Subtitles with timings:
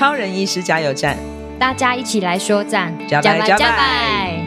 [0.00, 1.14] 超人医师加油站，
[1.58, 4.42] 大家一起来说赞，加拜加拜！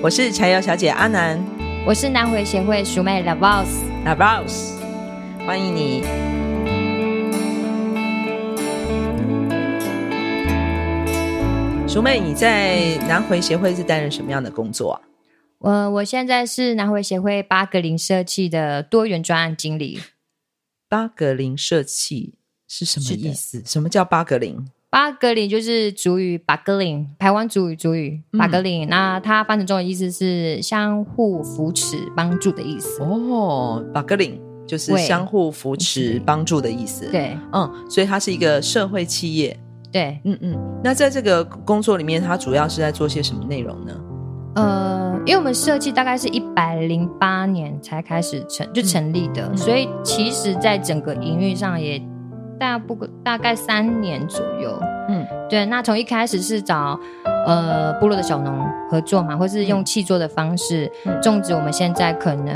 [0.00, 1.44] 我是柴油小姐阿南，
[1.84, 4.80] 我是南回协会淑妹 La Boss La Boss，
[5.44, 6.04] 欢迎你。
[11.88, 15.00] 淑妹，你在南回协会是担任什么样的工作啊？
[15.58, 20.00] 我我现在是南回协会巴格林社企的多元专案经理。
[20.88, 23.64] 巴格林社企是什么意思？
[23.66, 24.64] 什么叫巴格林？
[24.96, 28.88] 八格林就是主语，巴格林，台湾主语，主语，巴格林。
[28.88, 33.02] 那它翻成中文意思是相互扶持、帮助的意思。
[33.02, 37.10] 哦，巴格林就是相互扶持、帮助的意思。
[37.10, 39.54] 对，嗯，所以它是一个社会企业。
[39.92, 40.58] 对，嗯嗯。
[40.82, 43.92] 那在这个工作里面，它主要是在做些什么内容呢？
[44.54, 52.02] 呃，因为我们设计大概是一百零八年才开始成就成立的，嗯、所以其实在整个营运上也。
[52.58, 55.66] 大不大概三年左右，嗯，对。
[55.66, 56.98] 那从一开始是找
[57.46, 62.54] 呃部落的小农合作嘛，或是用气作的方式、嗯、种植我们现在可能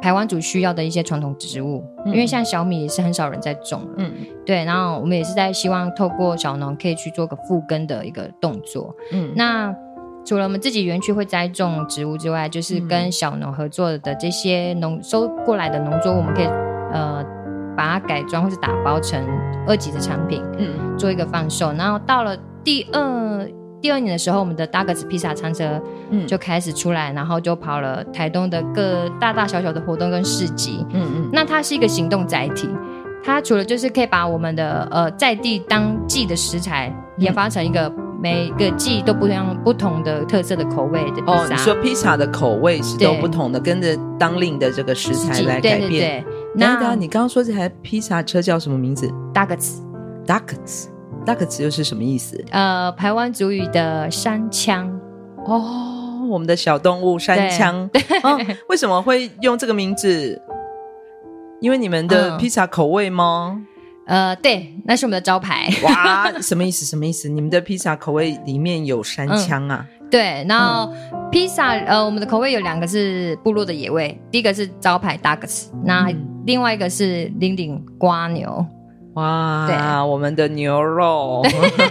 [0.00, 4.12] 台湾族需要的一些传统植物，嗯、因为像小米也是很少人在种，嗯，
[4.44, 4.64] 对。
[4.64, 9.32] 然后我们也是在希望透过小农可以去做个复耕的一个动作，嗯。
[9.36, 9.74] 那
[10.24, 16.46] 除了我们自己园区会栽种植物之外，就是跟小农合作的这些农收过来的农作物，我们可以
[16.92, 17.24] 呃。
[17.76, 19.22] 把它改装或是打包成
[19.66, 21.72] 二级的产品，嗯，做一个贩售。
[21.72, 23.48] 然后到了第二
[23.80, 31.30] 第二年的时候，我们的 Ducks 披萨餐车，嗯，就开始出来，然后就跑了台东的各大大小小的活动跟市集，嗯嗯。
[31.32, 32.68] 那它是一个行动载体，
[33.24, 41.32] 它除了就是可以把我们的呃在地当季的食材研发成一个每个季都不一样不同的特色的口味的披萨。
[41.32, 45.80] 哦，你说披萨的口味是都不同的，跟着当令的这个食材来改变。
[45.80, 46.24] 对对对。
[46.54, 52.42] 那你刚刚说这台披萨车叫什么名字？Ducks，Ducks，Ducks 又是什么意思？
[52.50, 54.88] 呃，台湾族语的山羌
[55.46, 57.88] 哦，我们的小动物山羌。
[58.22, 60.40] 哦，为什么会用这个名字？
[61.60, 63.62] 因为你们的披萨口味吗？
[64.06, 65.70] 嗯、呃，对，那是我们的招牌。
[65.84, 66.84] 哇，什么意思？
[66.84, 67.28] 什么意思？
[67.28, 69.86] 你们的披萨口味里面有山羌啊？
[70.00, 70.92] 嗯对，然后
[71.30, 76.12] 披萨，呃，我们的口味有两个是部落的野味，第一个是招牌 Ducks，那
[76.44, 78.66] 另外一个是林林蜗牛。
[79.14, 79.74] 哇，对，
[80.06, 81.42] 我们的牛肉，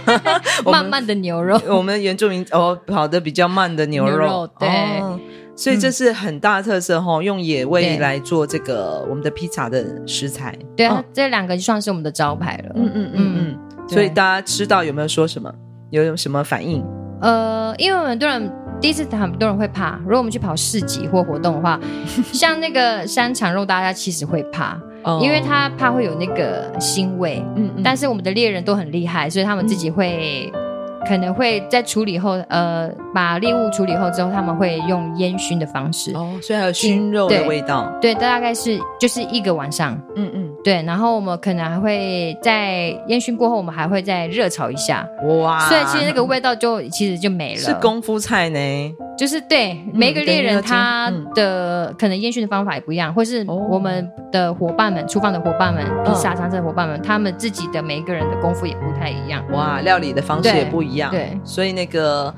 [0.70, 4.68] 慢慢的牛肉，我们原住民哦跑得比较慢的牛肉，牛肉对、
[5.00, 5.18] 哦，
[5.56, 10.56] 所以这是很大的特色哈、哦，用野味来做这个我们的披萨的食材。
[10.76, 12.72] 对啊，哦、这两个就算是我们的招牌了。
[12.76, 15.52] 嗯嗯嗯嗯，所以大家吃到有没有说什么？
[15.90, 16.84] 有什么反应？
[17.22, 19.98] 呃，因为很多人第一次，很多人会怕。
[20.02, 21.78] 如果我们去跑市集或活动的话，
[22.32, 27.42] 像那个山肠肉，大家其实会怕，哦、因为他怕会有那个腥味。
[27.56, 30.52] 嗯，嗯，但是我们的猎人都很厉害，所以他们自己会。
[31.02, 37.92] 嗯可能会在处理后，呃，把猎物处理后之后，他们会用烟熏的方式哦，所以还有熏肉的味道。
[38.00, 40.82] 对，对，大概是就是一个晚上，嗯嗯，对。
[40.84, 45.06] 然后我们可能还会在烟熏过后，我们还会再热炒一下，
[45.42, 45.60] 哇！
[45.68, 48.58] 所以其实那个味道就其实就没了，是功夫菜呢。
[49.18, 59.44] 就是对每一个猎人他的可能烟熏的方法也不一样，或是我们的伙伴们、厨房的伙伴们、披萨餐车的伙伴们，他们自己的每一个人的功夫也不太一样。
[59.52, 60.91] 哇，料理的方式也不一样。
[61.10, 62.34] 对，所以那个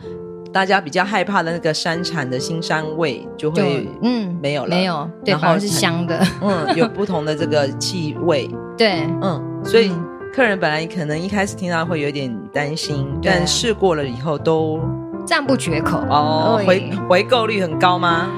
[0.52, 6.20] 大家比较害怕的那个山产的腥膻味就会嗯没有了，没有，对，反而是香的。
[6.42, 8.48] 嗯，有不同的这个气味。
[8.78, 9.92] 对，嗯，所以
[10.32, 14.80] 客人本来可能一开始听到会有点担心，但试过了以后都。
[15.26, 16.00] 赞不绝口。
[16.10, 18.28] 哦，回回购率很高吗？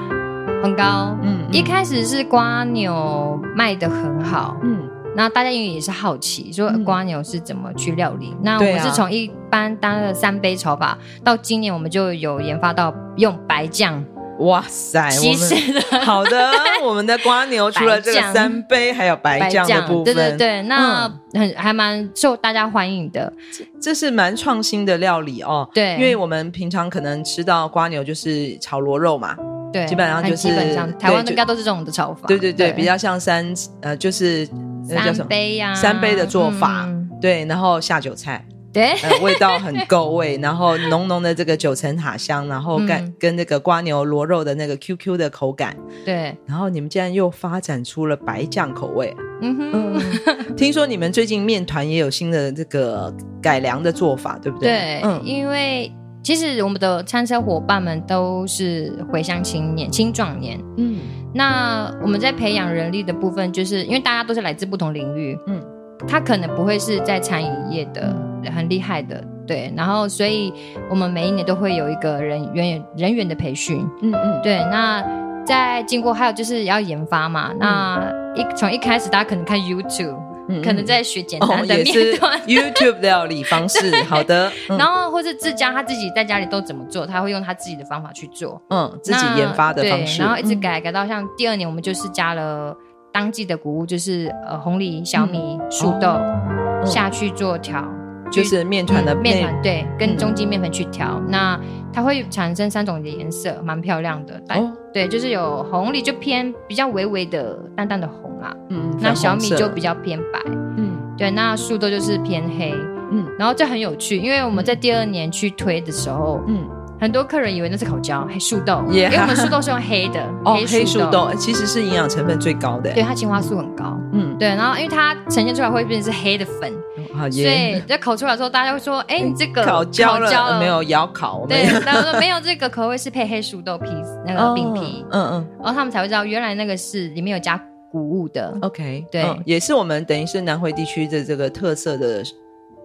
[0.63, 4.79] 很高，嗯，一开始是瓜牛卖的很好，嗯，
[5.17, 8.27] 那大家因为也是好奇，说瓜牛是怎么去料理？
[8.33, 14.05] 嗯、那我们是从一般当的三杯炒法，到今年我们就有研发到用白酱。
[14.41, 15.09] 哇塞！
[15.09, 16.51] 其实的好的，
[16.85, 23.33] 我们的瓜牛除了这个三杯，还有白酱的部分，对对对，那很、嗯、还蛮受大家欢迎的。
[23.81, 25.67] 这是蛮创新的料理哦。
[25.73, 29.35] 对，因为我们平常可能吃到瓜牛就是炒螺肉嘛，
[29.71, 32.27] 对，基本上就是基本上台湾应该都是这种的炒法。
[32.27, 34.47] 对对对，比较像三呃，就是
[34.89, 35.25] 那叫什么？
[35.25, 37.09] 三杯呀、啊，三杯的做法、嗯。
[37.21, 38.45] 对，然后下酒菜。
[38.73, 45.75] 对、呃，味道很够味， 然后浓浓的这个九层塔香，然后跟、嗯、跟那个瓜牛螺肉的那个 QQ 的口感，
[46.05, 50.55] 对，然后你们竟然又发展出了白酱口味，嗯哼，嗯。
[50.55, 53.11] 听说你们最近面团也有新的这个
[53.41, 54.67] 改良的做法，对不对？
[54.67, 55.91] 对，嗯，因为
[56.27, 60.99] 其实我们的餐车伙伴们都是回乡青年、青壮年，嗯，
[61.33, 65.61] 那我们在培养人力的部分，就是因为大家都是来自不同领域，嗯，
[66.05, 68.13] 他可能不会是在餐饮业的。
[68.53, 70.53] 很厉害的，对，然后所以
[70.89, 74.57] 我们每一年都会有一个人员人员的培训，嗯嗯，对。
[74.71, 75.01] 那
[75.45, 80.17] 在经过还有就是要研发嘛，嗯、那一从一开始大家可能看 YouTube，
[80.49, 84.51] 嗯，可能在学简单的面团、哦、 YouTube 料理方式，好的。
[84.67, 92.75] 然后或是自家他自己在家里都怎么做，他会用他自己的方法去做，嗯，自己研发的方式，然后一直改改到像第二年我们就是加了
[93.11, 97.83] 当季的谷物，就是呃红米、小米、树、嗯、豆、哦、下去做调。
[98.31, 101.59] 就是面团的面团、嗯，对，跟中筋面粉去调、嗯，那
[101.91, 104.41] 它会产生三种的颜色，蛮漂亮的。
[104.49, 110.39] 哦，对，就是有红里就偏比较微微的淡淡的红啊，嗯，那小米就比较偏白，
[110.77, 112.73] 嗯，对，那树豆就是偏黑，
[113.11, 116.67] 嗯，然后这很有趣，因为我们在第二年去推的时候，嗯。
[116.99, 121.29] 很多客人以为那是烤焦黑树豆.因为我们树豆是用黑的， 哦、oh,，黑树豆。
[121.37, 126.73] 其实是营养成分最高的，对，它青花素很高，嗯，对，然后因为它呈现出来会变成是黑的粉，
[127.13, 131.45] 好、oh, yeah.，所以在烤出来的时候，大家会说，哎、欸，你这个烤焦了，了没有窑烤？
[131.47, 133.87] 对， 大家说没有这个口味是配黑树豆皮
[134.25, 137.57] 那个饼皮，嗯、oh, 嗯，然后他们才会知道原来那个是里面有加
[137.91, 142.23] 谷物的，OK，对、嗯，也是我们等于是南回地区的这个特色的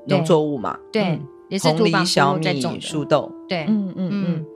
[0.07, 4.25] 农作物嘛，对，嗯、也是土红藜、小米、树豆，对，嗯嗯嗯。
[4.29, 4.47] 嗯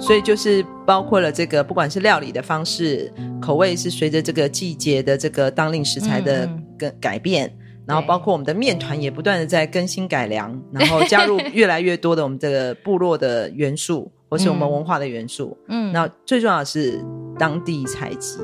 [0.00, 6.48] 所以就是包括了这个，不管是料理的方式，口味是随着这个季节的这个当令食材的
[6.78, 7.52] 更改变，
[7.86, 15.56] 然后包括我们的面团也不断的在更新改良，然后加入越来越多的我们这个部落的元素，或是我们文化的元素。
[15.68, 17.04] 嗯，那最重要的是
[17.38, 18.38] 当地采集。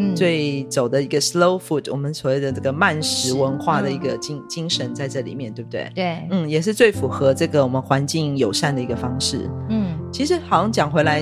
[0.00, 5.90] 嗯，最走的一个 slow food，我们所谓的这个慢食文化的一个精、嗯、精神在这里面，对不对？
[5.92, 9.50] 对，嗯，也是最符合这个我们环境友善的一个方式。
[9.68, 11.20] 嗯，其实好像讲回来，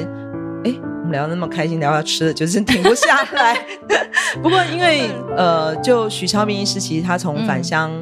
[0.65, 3.57] 哎，我们聊那么开心，聊到吃的，就是停不下来。
[4.43, 7.93] 不过因为呃，就许超明医师，其实他从返乡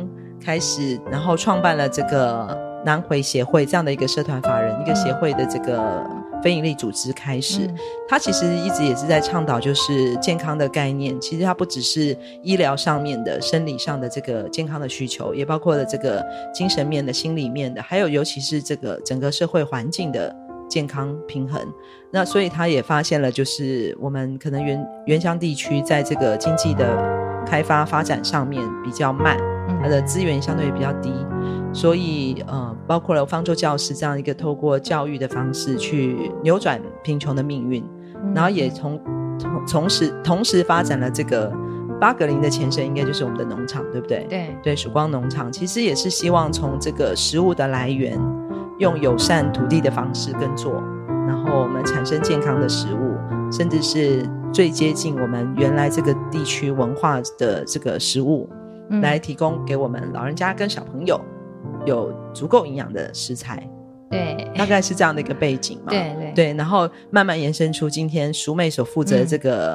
[0.44, 6.04] 开始、嗯，然后创办了这个南回协会这样的一个社团法人、嗯、一个协会的这个。
[6.42, 7.66] 非营利组织开始，
[8.06, 11.18] 他其实一直也是在倡导，就是健康的概念。
[11.18, 16.22] 其实它不只是医疗上面的、生理上的这个健康的需求，也包括了这个
[16.52, 20.36] 精神面的、心里面的，还有尤其是这个整个社会环境的
[20.68, 21.60] 健康平衡。
[22.10, 26.86] 那所以他也发现了，就是我们可能原原乡地区在这个经济的
[27.46, 29.36] 开发发展上面比较慢，
[29.82, 31.12] 它的资源相对比较低。
[31.72, 37.84] 所以，呃，包括了方舟教师这样一个透过教育的方式去扭转贫穷的命运，
[38.22, 39.00] 嗯、然后也从
[39.38, 41.52] 从同时同时发展了这个
[42.00, 44.24] 巴格林的前身，应该就是我们的农场，对不对？
[44.30, 48.16] 对对，曙光农场其实也是希望从这个食物的来源，
[48.78, 50.82] 用友善土地的方式耕作，
[51.26, 53.16] 然后我们产生健康的食物，
[53.52, 58.48] 甚至是最接近我们原来这个地区文化的这个食物，
[58.90, 61.20] 嗯、来提供给我们老人家跟小朋友。
[61.86, 63.62] 有足够营养的食材，
[64.10, 65.90] 对，大概是这样的一个背景嘛。
[65.90, 69.74] 对对对，然后慢慢延伸出今天熟妹所负责的这个、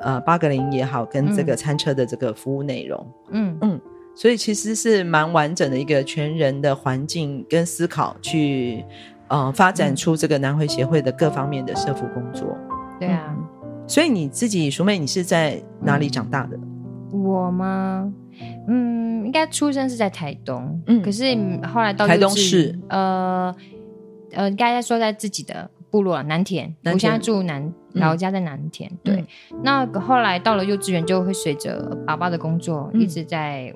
[0.00, 3.06] 嗯、呃八格林也好，跟这个餐车的这个服务内容。
[3.30, 3.80] 嗯嗯，
[4.14, 8.84] 所以其实是蛮完整的一个全人的环境跟思考去，
[9.28, 12.56] 呃，发展出这个南回协会的各方面的社福工作。
[12.98, 16.58] 对啊、嗯，所以你自己淑妹，你是在哪里长大的？
[17.12, 18.12] 我吗？
[18.68, 21.24] 嗯，应该出生是在台东，嗯，可是
[21.72, 23.54] 后来到台东市，呃
[24.32, 29.60] 呃，应该说在自己的部落南田，南，我现在住南，老家在南田，嗯、对、嗯。
[29.64, 33.74] 那后来到了幼稚园，就会随着爸爸的工作，嗯、一直在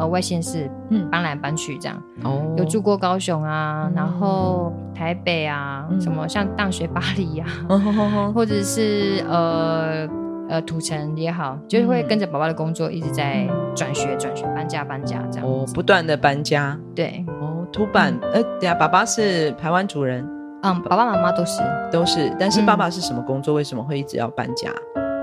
[0.00, 2.02] 呃外县市，嗯，搬来搬去这样。
[2.24, 10.08] 哦，有住过高雄啊，嗯、然后台北啊，嗯、什么像淡水、巴黎呀、啊，嗯、或者是呃
[10.48, 15.46] 呃土城也好，就是会跟着爸爸的工作一直在转学、转学、搬家、搬家这样。
[15.46, 16.76] 哦，不断的搬家。
[16.94, 17.24] 对。
[17.40, 20.26] 哦，土板，呃，对啊，爸爸是台湾族人。
[20.62, 23.54] 嗯，爸爸妈妈都是都是，但是爸爸是什么工作？
[23.54, 24.70] 嗯、为什么会一直要搬家？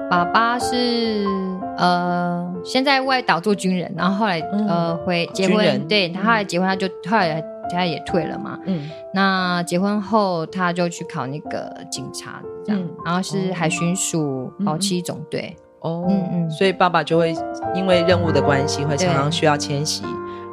[0.10, 1.26] 爸爸是
[1.78, 8.58] 呃，先在外岛做军人，然后后来、嗯、呃回结婚，对他后来结婚，他就后来他也退了嘛。
[8.66, 15.56] 嗯，那结婚后他就去考那个警察，这样，嗯、然后是海巡署保七总队。
[15.82, 17.36] 哦，嗯嗯，嗯所以爸爸就会
[17.76, 20.04] 因为任务的关系，会常常需要迁徙，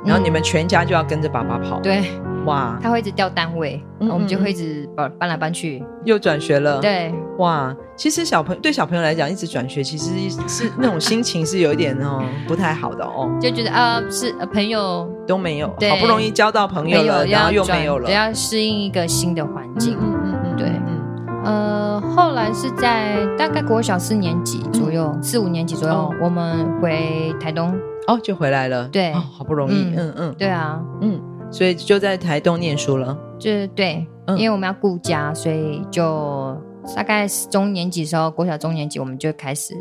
[0.05, 1.81] 然后你们全家就要跟着爸爸跑。
[1.81, 2.03] 对。
[2.45, 6.79] 哇，他会一直调单位，嗯嗯，我们就会一直搬搬来搬去，又转学了。
[6.79, 10.11] 对，哇，其实小朋友对小朋友来讲，一直转学其实
[10.47, 19.97] 是那种心情是有一点哦不太好的哦，就觉得啊、呃、是朋友都没有，好不容易交到朋友了，然后又没有了，要适应一个新的环境。
[20.01, 21.03] 嗯嗯嗯，对，嗯
[21.45, 27.75] 呃，后来是在大概国小四年级左右，嗯、四五年级左右，哦、我们回台东，
[28.07, 28.89] 哦，就回来了。
[28.89, 31.21] 对、哦，好不容易，嗯嗯，嗯对啊，嗯。
[31.51, 36.61] 所以就在台东念书了，就是对，嗯、因为我们要顾家，所以就
[36.95, 39.75] 大概中年级的时候，国小中年级我们就开始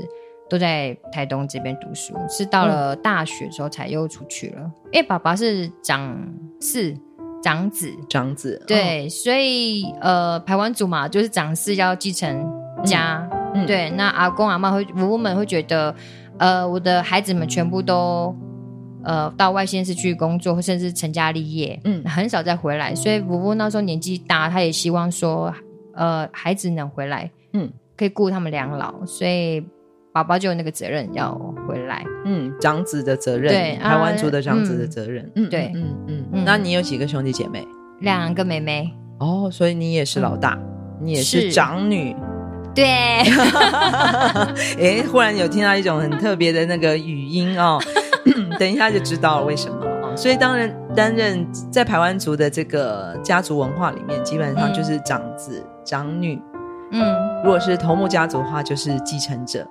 [0.50, 4.62] 都在台东这边读书，是到了大学的时候才又出去了。
[4.62, 6.17] 嗯、因为爸爸是长
[6.60, 6.93] 四
[7.41, 12.45] 长子，长子对，哦、所以呃，排湾族嘛，就是长四要继承
[12.86, 15.93] 家，嗯嗯、对，那阿公阿妈会，我们会觉得，
[16.38, 18.36] 呃，我的孩子们全部都。
[19.05, 22.95] 呃，到外县市去工作，或甚至成家立业，嗯，很少再回来。
[22.95, 25.53] 所以伯伯那时候年纪大，他也希望说，
[25.95, 29.05] 呃，孩子能回来，嗯，可以顾他们两老。
[29.05, 29.63] 所以
[30.12, 31.33] 爸爸就有那个责任要
[31.67, 36.43] 回来，嗯，长子的责任，对，台湾族的长子的责任，嗯，对，嗯嗯。
[36.45, 37.67] 那你有几个兄弟姐妹？
[38.00, 38.91] 两个妹妹。
[39.19, 40.59] 哦，所以你也是老大，
[41.01, 42.15] 你也是长女，
[42.75, 42.85] 对。
[44.79, 47.79] 哎，忽然有听到一种很特别的那个语音哦。
[48.59, 49.82] 等一下就知道了为什么
[50.13, 50.15] 啊！
[50.15, 56.41] 所以当然担任在排湾族的这个家族文化里面，基本上就是长子、嗯、长女。
[56.91, 59.67] 嗯，如果是头目家族的话，就是继承者。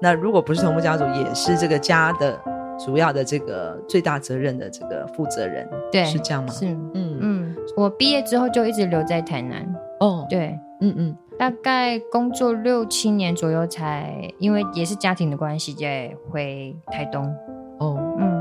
[0.00, 2.38] 那如果不是头目家族，也是这个家的
[2.78, 5.68] 主要的这个最大责任的这个负责人。
[5.90, 6.52] 对，是这样吗？
[6.52, 7.56] 是，嗯嗯。
[7.76, 9.66] 我毕业之后就一直留在台南。
[10.00, 17.34] 哦，对，嗯嗯，大概工作六七年左右才，才因为也是家庭的关系，再回台东。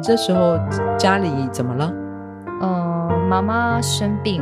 [0.02, 0.58] 这时候
[0.98, 1.94] 家里怎么了？
[2.62, 4.42] 呃，妈妈生病，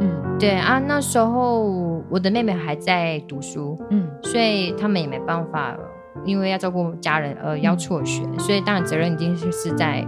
[0.00, 5.76] 嗯，对啊，那时候我的妹妹还在读书，嗯，所以他们也没办法，
[6.24, 10.06] 因为要照顾家人呃要辍学，嗯、所以当然责任一定是是在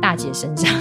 [0.00, 0.72] 大姐身上。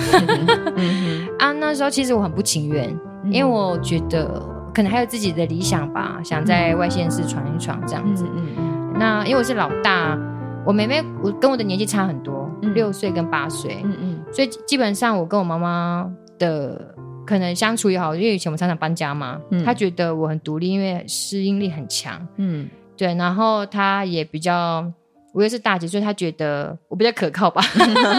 [0.75, 2.89] 嗯、 啊，那时候其实我很不情愿，
[3.23, 4.41] 嗯、因为我觉得
[4.73, 8.25] 可能还有自己的理想吧，想在外县市闯一闯这样子。
[8.33, 10.17] 嗯嗯、那因为我是老大，
[10.65, 12.44] 我妹妹我跟我的年纪差很多。
[12.73, 16.95] 六岁跟八岁，嗯嗯，所以基本上我跟我妈妈的
[17.25, 24.91] 可能相处也好，因为以前我们常常搬家嘛，嗯，她觉得我很独立，因为适应力很强，嗯，对，然后她也比较，
[25.33, 27.61] 我也是大姐，所以她觉得我比较可靠吧，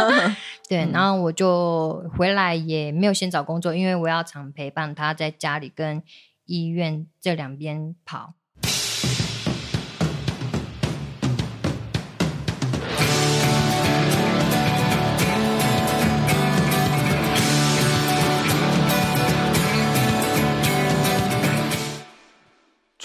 [0.69, 6.03] 对，然后我就回来也没有先找工作，因为我要常陪伴她在家里跟
[6.47, 8.35] 医院这两边跑。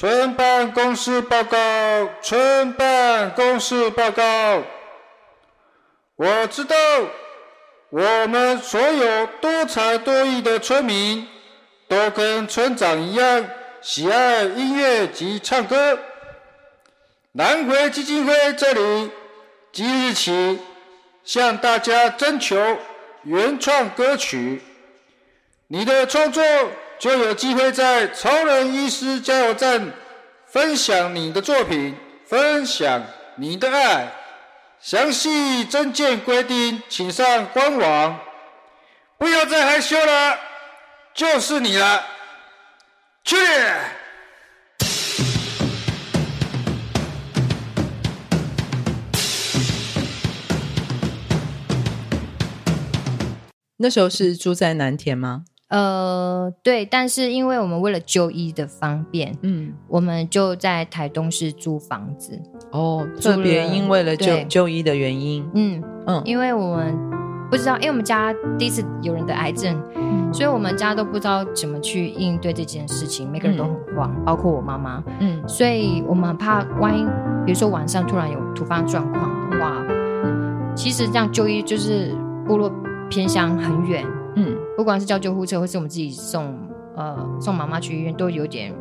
[0.02, 1.56] 村办公室报告，
[2.24, 4.64] 村办公室报告。
[6.16, 6.76] 我知道，
[7.92, 11.28] 我们所有多才多艺的村民，
[11.88, 13.48] 都跟村长一样
[13.84, 16.00] 喜爱音乐及唱歌。
[17.34, 19.12] 南回基金会这里
[19.72, 20.60] 即日起
[21.24, 22.58] 向大家征求
[23.22, 24.64] 原创歌曲，
[25.68, 26.44] 你的创作。
[27.02, 29.92] 就有机会在超人医师加油站
[30.46, 31.96] 分享你的作品，
[32.28, 33.02] 分享
[33.38, 34.08] 你的爱。
[34.80, 38.20] 详细证件规定，请上官网。
[39.18, 40.38] 不要再害羞了，
[41.16, 42.06] 就是你了，
[43.24, 43.36] 去！
[53.78, 55.46] 那时候是住在南田吗？
[55.72, 62.38] 呃，对，但是因为我们为了就医的方便，嗯，我们就在台东市租房子。
[62.72, 66.94] 哦，特别因为了就就医的原因，嗯嗯，因为我们
[67.50, 75.02] 不知道，因为我们家第一次有人得癌症，嗯、所以我们家都不知道怎么去应对这件事情，每个人都很慌，嗯、包括我妈妈。
[75.20, 77.04] 嗯，所以我们很怕万一，
[77.46, 79.82] 比如说晚上突然有突发状况的话，
[80.76, 82.14] 其实这样就医就是
[82.46, 82.70] 部落
[83.10, 84.21] 偏乡很远，嗯，
[84.82, 86.58] 不管是叫救护车，或是我们自己送
[86.96, 88.74] 呃送妈妈去医院，都有点。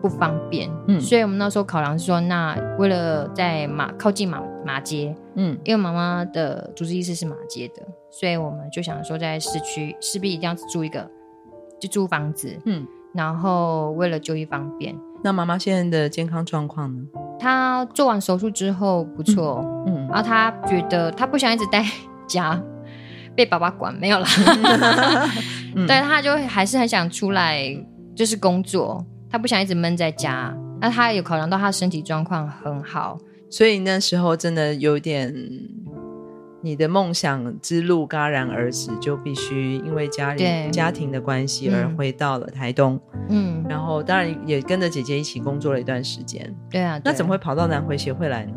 [0.00, 11.10] 不方便，嗯，所以我们那时候考量是说，那为了在马靠近马马街，嗯，因为妈妈的主治医师是马街的，所以我们就想说，在市区势必一定要租一个，
[11.80, 14.94] 就租房子，嗯，然后为了就医方便。
[15.24, 17.02] 那妈妈现在的健康状况呢？
[17.40, 21.84] 她做完手术之后不错，嗯，嗯，然后她觉得她不想一直待
[22.28, 22.62] 家，
[23.38, 24.26] 被爸爸管，没有啦，
[25.86, 27.64] 但他就还是很想出来，
[28.12, 29.06] 就是工作。
[29.30, 33.16] 他不想一直闷在家，那他有考量到他身体状况很好，
[33.48, 35.32] 所以那时候真的有点，
[36.62, 43.00] 你的梦想之路戛然而止，就必须因为家里家庭的关系而回到了台东。
[43.28, 46.52] 嗯，然后当然也跟着姐姐一起工作了一段时间。
[46.68, 48.52] 对啊，对那怎么会跑到南回协会来呢？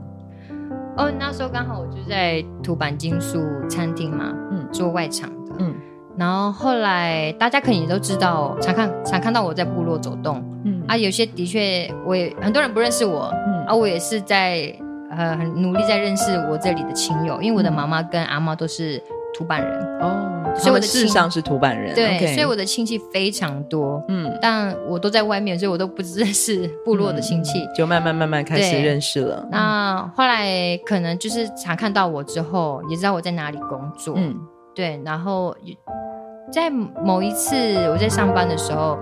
[0.97, 5.73] 哦，那时候刚好我就在土板金属餐厅嘛，嗯，做外场的，嗯。
[6.17, 10.83] 然后后来大家可能也都知道，常看常看到我在部落走动，嗯。
[10.87, 13.65] 啊，有些的确我也很多人不认识我，嗯。
[13.65, 14.75] 啊，我也是在
[15.09, 19.01] 呃很努力在认识我这里的亲友，因为我的妈妈跟阿妈都是
[19.41, 22.35] 土版人哦，所以我的事实上是土版人，对，Okay.
[22.35, 29.47] 所以我的亲戚非常多，嗯，但我都在外面，所以我都不认识部落的亲戚，嗯，就慢慢慢慢开始认识了。
[29.49, 34.35] 那后来可能就是查看到我之后，也知道我在哪里工作，嗯，
[34.75, 35.55] 对，然后。
[36.51, 37.55] 在某一次
[37.87, 38.99] 我在上班的时候，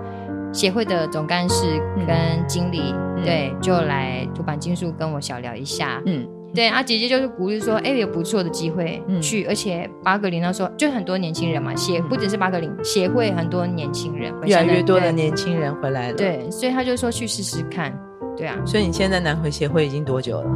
[0.52, 1.66] 协会的总干事
[2.06, 2.16] 跟
[2.46, 17.96] 经理、嗯、对就来土板金属跟我小聊一下，嗯，对啊，姐姐就是鼓励说，哎，有不错的机会去，嗯、而且八格林那时候就很多年轻人嘛，协不只是八格林协会很多年轻人，越来越多的年轻人回来了，对，所以他就说去试试看，
[18.36, 20.50] 对啊，所以你现在南回协会已经多久了？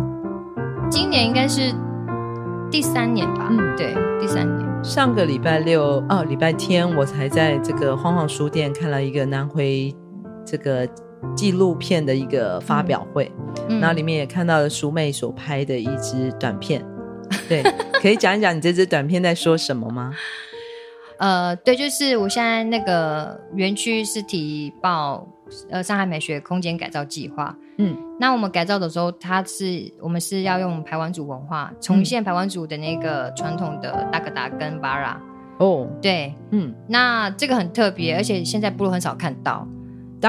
[0.90, 1.72] 今年应该是
[2.70, 4.84] 第三年吧，嗯，对，第三年。
[4.84, 9.94] 上个礼拜六哦，礼拜天我才在这个晃晃书店看了一个南回
[10.44, 10.86] 这个
[11.36, 13.30] 纪录片的一个发表会，
[13.68, 16.84] 嗯、然后里面也看到了淑妹所拍的一支短片。
[17.48, 17.62] 对，
[18.00, 20.14] 可以讲一讲你这支短片在说什么吗？
[21.18, 25.26] 呃，对，就是我现在那个园区是提报
[25.70, 27.56] 呃上海美学空间改造计划。
[27.78, 35.20] 嗯，那我们改造的时候，它是我们是要用排湾族文化重现排湾族的那个传统的大哥大跟巴拉。
[35.58, 39.66] 哦，对，嗯，那这个很特别，而且现在部落很少看到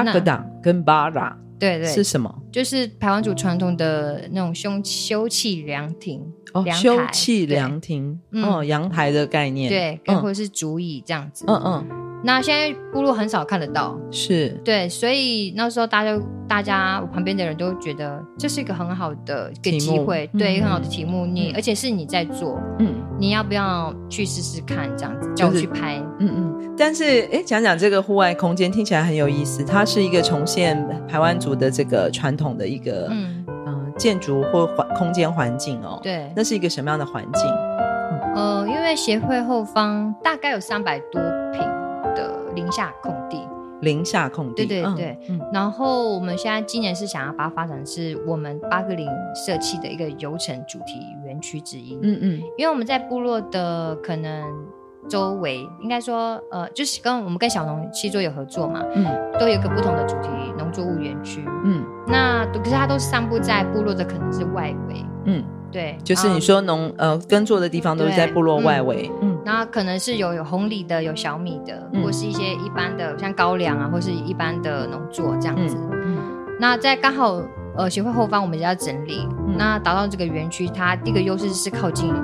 [0.04, 1.36] 大哥大跟巴拉。
[1.58, 2.30] 对对，是什么？
[2.52, 6.20] 就是排湾族传统的那种休休憩凉亭
[6.52, 11.46] 哦，休憩凉亭哦，阳台的概念，对，或者是竹椅这样子。
[11.48, 11.86] 嗯嗯。
[12.22, 14.50] 那现在部落很少看得到，是。
[14.64, 26.55] 对，所以那时候大家大家我旁边的人都觉得这是一个很好的一个机会，对，一个很好的题目，你而且是你在做，嗯，你要不要去试试看这样子，就去拍，嗯嗯。
[26.78, 33.44] 但是哎，讲讲这个户外空间听起来很有意思，它是一个重现台湾族的这个传统的一个嗯
[33.96, 37.42] 建筑或环空间环境哦，对，那是一个什么样的环境？
[38.34, 41.18] 呃，因为协会后方大概有三百多
[41.50, 41.62] 平
[42.14, 43.40] 的零下空地，
[43.80, 45.18] 零下空地，对对对。
[45.30, 51.98] 嗯，然后我们现在今年是想要把它发展是我们八格林设计的一个游程主题园区之一。
[52.02, 54.44] 嗯嗯，因为我们在部落的可能
[55.08, 59.06] 周围，应该说呃，就是跟我们跟小农七座有合作嘛，嗯，
[59.38, 61.44] 都有一个不同的主题农作物园区。
[61.64, 65.04] 嗯，那可是它都散布在部落的可能是外围。
[65.24, 65.44] 嗯。
[65.72, 75.76] 对，就是你说农呃耕作的地方都是在部落外围，嗯，然后可能是有有红藜的，有小米的，或是一些一般的像高粱啊，或是一般的农作这样子。
[75.92, 76.16] 嗯，
[76.58, 77.42] 那在刚好
[77.76, 82.14] 呃协会后方，我们也要整理，那达到这个园区，它第一个优势是靠近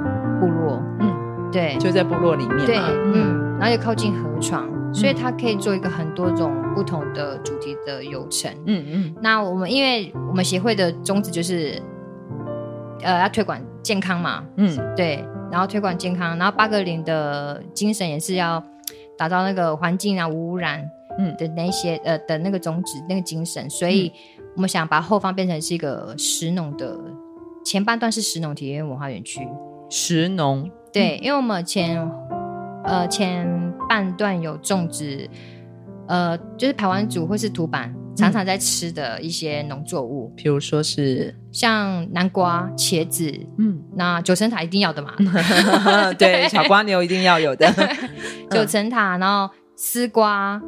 [0.41, 1.12] 部落，嗯，
[1.53, 9.15] 对，就在部落里面，对，嗯，然后又靠近河床，所以它可以做一个很多种不同的主题的游程，嗯嗯。
[9.21, 11.81] 那我们因为我们协会的宗旨就是。
[13.05, 18.63] 呃，要推广健康嘛，嗯，对，然后推广健康，然后八格林的精神也是要
[19.19, 20.89] 打造那个环境啊无污染，
[21.19, 21.35] 嗯。
[21.37, 24.13] 的那些呃的那个宗旨那个精神，所以
[24.55, 26.97] 我们想把后方变成是一个石农的
[27.65, 29.41] 前半段是石农体验文化园区，
[29.91, 31.99] 石农，对，因为我们前
[32.85, 33.47] 呃前
[33.89, 35.29] 半段有种植，
[36.09, 45.15] 呃，就是排湾族或是土板常常在吃的一些农作物，比如说是像南瓜、茄子，嗯，那九层塔一定要的嘛，
[46.19, 47.67] 对，小瓜牛一定要有的，
[48.51, 50.61] 九层塔，然后丝瓜、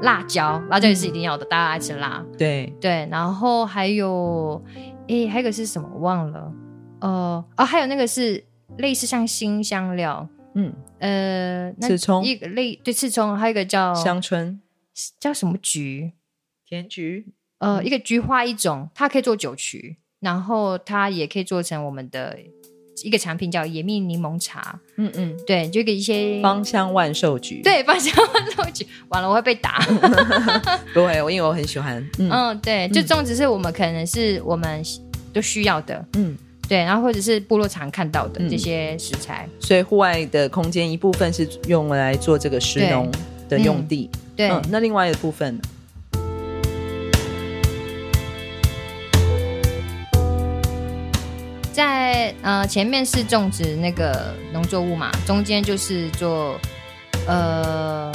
[0.00, 2.72] 辣椒，辣椒也是一定要的，大家爱吃辣，对。
[2.80, 4.62] 对，然后还有，
[5.08, 5.88] 诶，还有个是什么？
[5.94, 6.52] 我忘了，
[7.00, 8.42] 呃，哦，还有那个是
[8.78, 14.58] 类似像辛香料，嗯，呃，刺葱，一个类对刺葱，还有一个叫香椿，
[15.20, 16.12] 叫什么菊？
[16.66, 17.26] 甜菊，
[17.58, 22.38] 呃，一个菊花一种，它可以做酒曲，然后它也可以做成我们的
[23.04, 24.80] 一个产品，叫野蜜柠檬茶。
[24.96, 27.60] 嗯嗯，对，就给一些芳香万寿菊。
[27.62, 28.86] 对， 芳香万寿菊。
[29.08, 29.80] 完了，我会被打。
[30.94, 32.02] 不会，我因为我很喜欢。
[32.18, 34.82] 嗯，嗯对，就种植是我们可能是我们
[35.32, 36.02] 都需要的。
[36.14, 36.36] 嗯，
[36.72, 39.46] 对，然后或者是部落常看到的这些食材。
[39.46, 43.12] 嗯、所以户外的空间一部分是用来做这个食农
[43.46, 44.08] 的用地。
[44.34, 45.60] 对，嗯、对，那另外一个部分。
[51.74, 56.58] 在呃前面是种植那个农作物嘛，中间就是做
[57.26, 58.10] 呃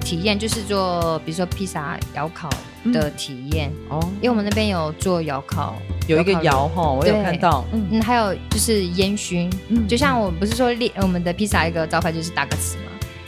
[0.00, 2.50] 体验，就是做比如说披萨窑烤
[2.92, 3.70] 的体验。
[3.88, 12.84] 哦，嗯、因为我们那边有做窑烤，有一个窑哈，我有看到，嗯，还有就是烟熏，嗯，就像我不是说猎我们的披萨一个招牌就是大个词嘛。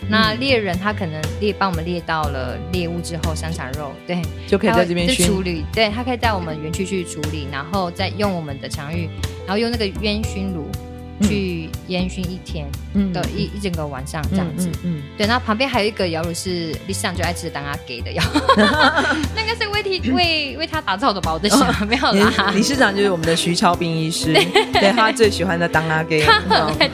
[0.09, 9.09] 那猎人他可能猎帮我们猎到了猎物之后，香肠肉，对，就可以在这边处理，对，他可以在我们园区去处理，然后再用我们的场域，
[9.47, 10.67] 然后用那个烟熏炉。
[11.23, 12.67] 去烟熏一天
[13.13, 15.27] 的一一整个晚上这样子，嗯，对。
[15.27, 18.23] 然后旁边还有一个窑炉是理事长最爱吃的当阿给的窑，
[19.35, 21.33] 那个是为替为为他打造的吧？
[21.33, 22.51] 我在想， 没有啦。
[22.55, 24.33] 理事长就是我们的徐超斌医师，
[24.73, 26.25] 对他最喜欢的当阿给，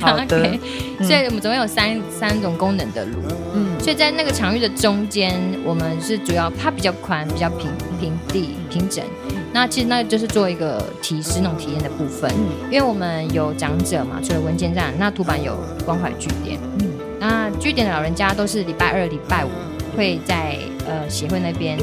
[0.01, 0.59] 好的。
[1.01, 3.23] 所以我们总共有三三种功能的炉，
[3.55, 7.69] 嗯，所以在那个场域的中间，我们是主要它比较宽，比较平
[8.01, 9.05] 平地平整。
[9.53, 19.49] 那其实那就是做一个提示那种体验的部分，嗯、因为我们有长者嘛，除了文件站，那图版有关怀据点，嗯，那据点的老人家都是礼拜二、礼拜五
[19.97, 21.79] 会在呃协会那边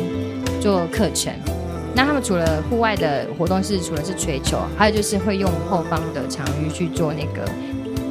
[0.61, 1.33] 做课程。
[1.97, 7.49] 那他们除了户外的活动是除了是槌球，还有就是会用后方的场域去做那个，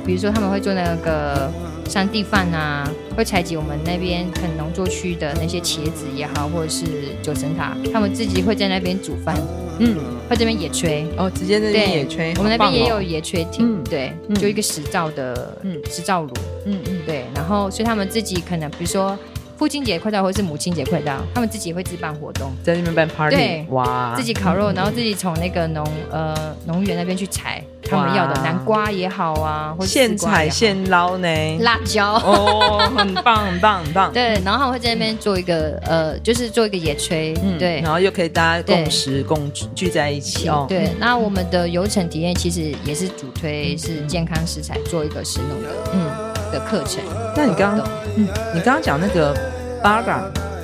[0.04, 1.50] 比如说他们会做那个。
[1.86, 6.86] 山地饭啊，会采集我们那边可能农作区的那些茄子也好，或者是
[7.22, 9.36] 九层塔，他们自己会在那边煮饭，
[9.78, 9.94] 嗯，
[10.26, 11.04] 会这边野炊。
[11.18, 16.30] 哦，直接在那边野炊，我们那边也有野炊厅，对，就一个石灶的，嗯，石灶炉，
[16.64, 19.16] 嗯嗯，对，然后所以他们自己可能比如说。
[19.56, 31.28] 父亲节快到，或是母亲节快到，他们自己会自办活动，在那边办 party，对，哇，自己烤肉，然后自己从那个农呃农园那边去采他们要的南瓜也好啊，或现采现捞呢，
[31.60, 32.14] 辣椒。
[32.14, 46.33] 哦，很棒很棒很棒，对，然后他们会在那边做一个呃，就是做一个野炊，对，然后又可以大家共食共聚在一起哦，对，那我们的游程体验其实也是主推是健康食材做一个食农的，嗯。
[46.54, 47.02] 的课程，
[47.36, 47.86] 那你刚刚，
[48.16, 49.34] 嗯，你刚刚讲那个
[49.82, 50.22] Bara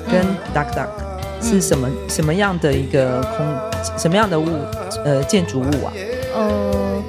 [0.09, 0.25] 跟
[0.55, 0.87] Duck Duck
[1.41, 3.45] 是什么什么样的一个空，
[3.97, 4.47] 什么样的物，
[5.03, 5.91] 呃，建筑物啊？
[6.33, 7.03] 呃，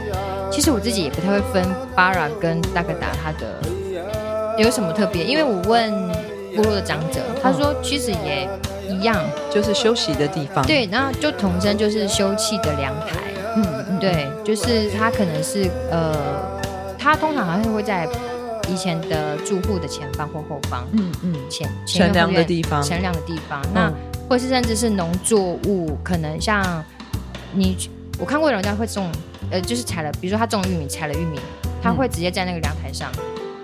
[0.50, 1.64] 其实我自己也不太会分
[1.96, 3.60] Bara 跟 Duck Duck 它的
[4.58, 5.92] 有什么特别，因为我问
[6.56, 8.48] 部落的长者，他说其实也
[8.88, 9.16] 一样，
[9.48, 10.66] 就是休息的地方。
[10.66, 13.16] 对，然后就统称就是休憩的凉台。
[13.54, 16.16] 嗯，对，就是它可能是呃，
[16.98, 18.08] 它通常好像会在。
[18.68, 23.92] 以前的住户的前方或后方，嗯嗯，前前凉的地方，前凉的地方，那
[24.28, 26.84] 或是甚至是农作物，可能像
[27.54, 27.76] 你，
[28.18, 29.10] 我看过有人家会种，
[29.50, 31.38] 呃，就是采了，比如说他种玉米，采了玉米，
[31.82, 33.10] 他会直接在那个阳台上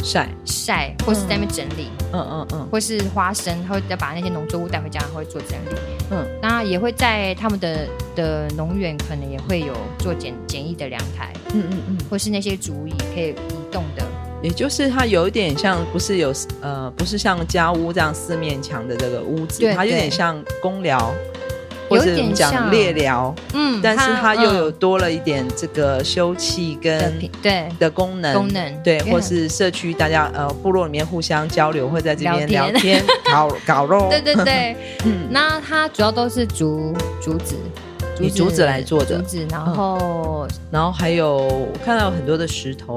[0.02, 0.28] 晒。
[0.44, 5.78] 晒，或是在那边整理，嗯嗯嗯，或是花生，他会再把那些农作物带回家，他会做整理，
[6.10, 14.04] 嗯，那也会在他们的的农园，可能也会有做简简易的凉台，嗯嗯嗯，或是那些竹椅可以移动的。
[14.42, 21.12] 也就是它有一点像，不是有呃，不是像家屋这样四面墙的这个屋子，对对，它有点像公寮，
[21.88, 27.68] 或者我们讲猎寮，嗯，但是它又有多了一点这个休憩跟对。
[27.80, 33.02] 的功能，功能对，或是社区大家呃部落里面互相交流，会在这边聊天。
[33.30, 37.56] 搞搞肉，对对对， 嗯，那它主要都是竹竹子，
[38.20, 39.16] 以竹子来做的。
[39.16, 42.96] 竹子，然后然后还有我看到有很多的石头。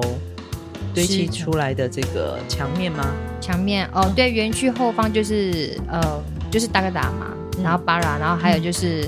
[0.94, 3.06] 堆砌出来的这个墙面吗？
[3.40, 7.28] 墙面哦，对，园区后方就是呃，就是大哥大嘛，
[7.58, 9.08] 嗯、然后巴拉，然后还有就是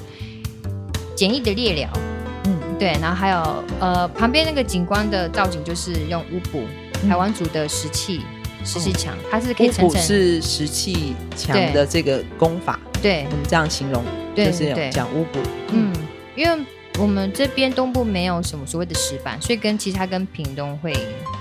[1.16, 1.90] 简易的猎寮，
[2.46, 6.64] 嗯，对，然后还有呃，旁边那个景观的造景就是用乌布
[7.08, 8.22] 台湾族的石器
[8.66, 10.02] 石砌墙，它是可以层层。
[10.02, 15.40] 是石砌墙的这个功法，对，我们这样形容，对就是有讲乌补。
[15.72, 15.94] 嗯，
[16.36, 16.66] 因为
[17.00, 20.94] 我们这边东部没有什么所谓的石板，所以跟其他跟屏东会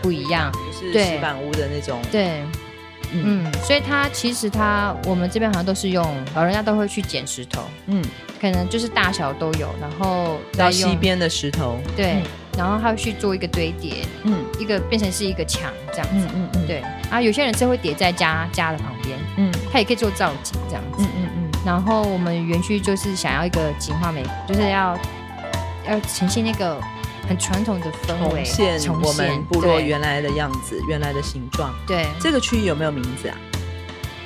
[0.03, 2.43] 不一样，是石板屋的那种，对。
[3.15, 8.03] 嗯，所以它其实它我们这边好像都是用老人家都会去捡石头，嗯，
[8.41, 12.23] 可能就是大小都有，然后到西边的石头，对，嗯、
[12.57, 16.67] 然后他会去做一个堆叠，嗯，一个变成是一个墙这样子，嗯嗯，嗯。
[16.67, 24.99] 对，啊有些人是会叠在家家的旁边，嗯，他也可以做造景这样子，嗯嗯嗯，然后我们园区就是想要一个景化美，就是要
[25.87, 26.81] 要呈现那个。
[27.33, 31.75] 很传统的氛围，重现我们部落原来的样子，原来的形状。
[31.87, 33.37] 对，这个区域有没有名字啊？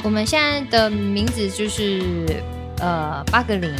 [0.03, 2.27] 我们现在的名字就是
[2.81, 3.73] 呃八格林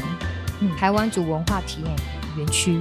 [0.79, 1.97] 排湾族文化体验
[2.37, 2.81] 园区，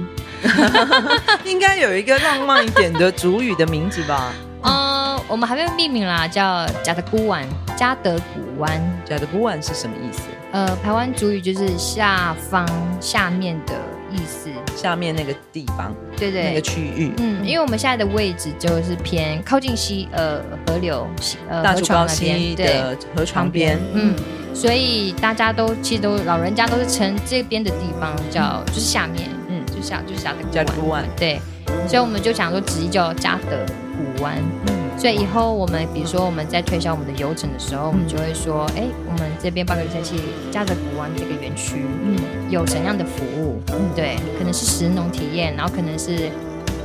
[1.44, 4.32] 应该有一个浪漫一点的主语的名字吧？
[4.62, 7.44] 嗯， 我们还没有命名啦，叫加德古湾，
[7.76, 10.22] 加德古湾，加德古湾是什么意思？
[10.52, 12.64] 呃，台湾主语就是下方
[13.00, 13.74] 下面的。
[14.16, 14.50] 意思。
[14.74, 24.14] 下面那个地方，对对，那个区域，嗯，因为我们现在的位置就是偏靠近西呃河流西呃大竹高溪的河床边，嗯，
[24.54, 31.40] 所以大家都其实都老人家都是称这边的地方叫就是下面，嗯，就下就是下的古湾，对，
[31.88, 33.64] 所以我们就想说直接叫加德
[33.96, 34.75] 古湾，嗯。
[34.98, 40.16] 所以以后我们，比如说我们在推销我们的游程的时候，我们就会说，哎，我们这边八格林社区
[40.50, 42.16] 加德古湾这个园区，嗯，
[42.50, 43.60] 有怎样的服务？
[43.72, 46.30] 嗯，对，可能是食农体验，然后可能是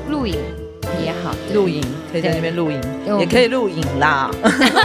[0.09, 0.35] 露营
[1.03, 2.81] 也好，露营可以在那边露营，
[3.17, 4.29] 也可以露营啦。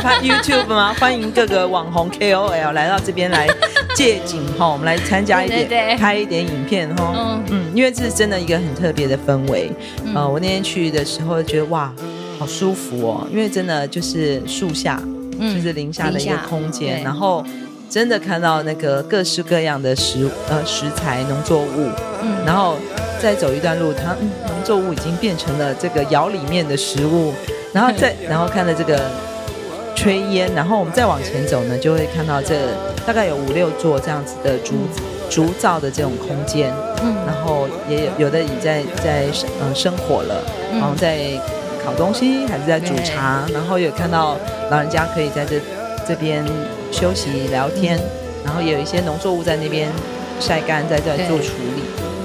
[0.02, 0.94] 拍 YouTube 吗？
[0.98, 3.48] 欢迎各个网红 KOL 来到这边来
[3.96, 7.12] 借景哈，我们来参加一点，拍一点影片哈。
[7.14, 9.72] 嗯嗯，因为这是真的一个很特别的氛围。
[10.14, 11.92] 呃，我那天去的时候觉得哇。
[12.38, 15.00] 好舒服哦，因为真的就是树下，
[15.38, 17.44] 嗯、就是林下的一个空间，然后
[17.88, 21.88] 真的看到那个各式各样的食呃食材农作物，
[22.22, 22.76] 嗯，然后
[23.20, 27.32] 再走一段路，它嗯农作物已经变成了这个窑里面的食物，
[27.72, 29.10] 然后再然后看到这个
[29.94, 32.54] 炊烟，然后我们再往前走呢，就会看到这、
[33.06, 34.74] 大概有五六座这样子的竹
[35.30, 36.72] 竹造的这种空间，
[37.02, 39.26] 嗯，然后也有有的已在在
[39.62, 41.40] 嗯生火了，然后在。
[41.86, 44.36] 烤东西还是在煮茶，然后有看到
[44.72, 45.60] 老人家可以在这
[46.04, 46.44] 这边
[46.90, 47.96] 休息聊天，
[48.44, 49.88] 然后也有一些农作物在那边
[50.40, 51.84] 晒干，在这做处理，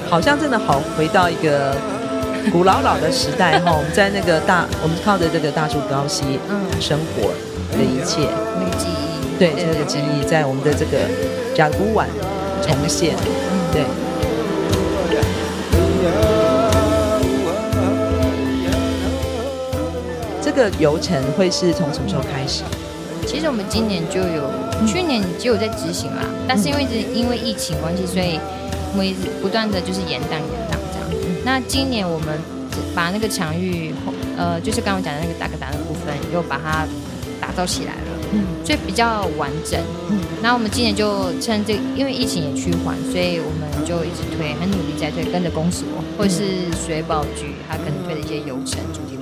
[0.10, 1.76] 好像真的好回到一个
[2.52, 3.72] 古老老的时代哈。
[3.78, 6.40] 我们在那个大，我们靠着这个大树高溪
[6.80, 7.30] 生活
[7.78, 10.98] 的一切，那个记忆，对，这个记忆在我们的这个
[11.54, 12.08] 加德古湾
[12.64, 13.14] 重现，
[13.72, 13.84] 对。
[20.62, 22.64] 个游程会是从什么时候开始？
[23.26, 28.40] 其实我们今年就有，嗯、去年就有在执行啦，但是因为是因为疫情关系，所以
[28.92, 31.22] 我们一直不断的就是延档延档这样。
[31.44, 32.40] 那今年我们
[32.96, 33.94] 把那个场域，
[34.38, 36.86] 呃，就是刚刚讲的那个大哥大的部分，又把它
[37.40, 39.80] 打造起来了，嗯，所以比较完整。
[40.10, 45.86] 嗯，那我们今年就趁这，因为疫情也趋缓，所以我们就一直推，很努力在推，跟着公所
[46.18, 49.21] 或者是水保局，他可能推的一些游程主题。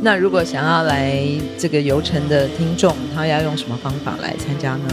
[0.00, 1.20] 那如果想要来
[1.58, 4.84] 这个游程的听众，他要用什么方法来参加呢？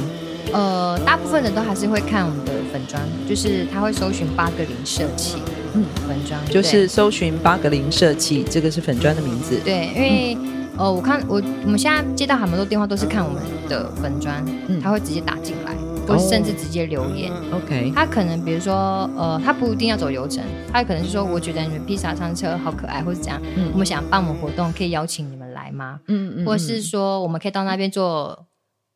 [0.54, 5.38] 呃，大部分人都还是会看我们的粉砖，就是他会搜寻八格林社企，
[5.74, 9.60] 嗯，粉砖就是搜寻八格林社企，这个是粉砖的名字。
[9.66, 15.75] 对，因为、嗯、呃，我看我我们现在接到很多电话都是看我们的粉砖，嗯，他会直接打进来。
[16.08, 17.92] 或甚至直接留言，OK。
[17.96, 26.00] 他可能比如说，呃，他不一定要走流程，他可能是说，我觉得你们披萨上车好可爱，或是怎样，嗯，我们想办我们活动，可以邀请你们来吗？
[26.08, 28.48] 嗯嗯，或者是说，我们可以到那边做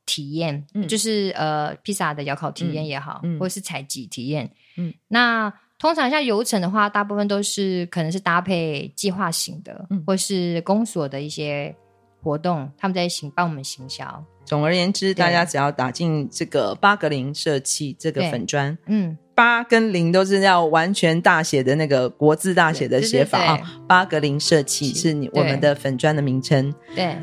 [0.06, 4.94] 体验，嗯，就是呃，披萨的窑烤体验也好，嗯，或者是采集体验，嗯。
[5.08, 11.74] 那通常像游程的话，大部分都是可能是搭配计划型的，嗯，或是公所的一些
[12.22, 14.24] 活动，他们在行帮我们行销。
[14.50, 23.60] 总而言之，大家只要打进这个八格林社企这个粉砖，嗯，八跟零都是要完全大写的那个国字大写的写法啊。
[23.88, 26.74] 八格林社企是你我们的粉砖的名称。
[26.96, 27.16] 对，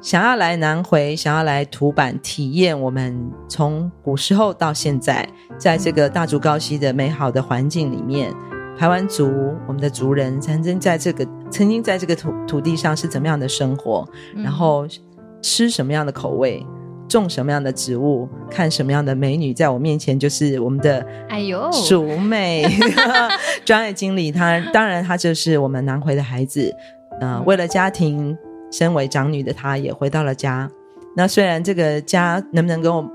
[0.00, 8.32] 想要来南回，想要来土板体验我们从古时候到现在，在这个大竹高溪的美好的环境里面，
[8.78, 9.30] 台湾族
[9.68, 14.88] 我们的族人曾经在这个曾经在这个土土地上是怎么样的生活，然后。
[15.46, 16.66] 吃什么样的口味，
[17.08, 22.66] 种什么样的植物，看什么样的美女，在我面前就是我们的哎呦熟美
[23.64, 24.32] 专业经理。
[24.32, 26.74] 他当然他就是我们南回的孩子，
[27.20, 28.36] 呃，为了家庭
[28.72, 30.68] 身为长女的她也回到了家。
[31.14, 33.08] 那虽然这个家能不能跟我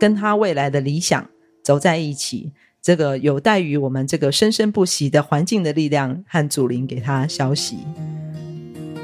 [0.00, 1.22] 跟他未来的理想
[1.62, 7.76] 走在一起，这个有待于我们这个生生不息的环境的力量和祖灵给他消息。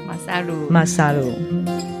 [0.07, 2.00] 马萨鲁，马萨鲁。